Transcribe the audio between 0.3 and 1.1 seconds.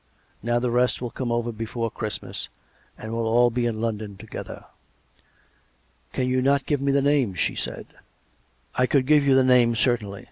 Now the rest